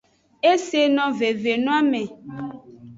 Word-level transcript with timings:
E 0.49 0.51
se 0.67 0.81
no 0.95 1.05
veve 1.19 1.53
noame. 1.65 2.03